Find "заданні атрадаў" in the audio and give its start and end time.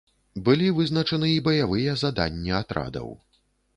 2.05-3.07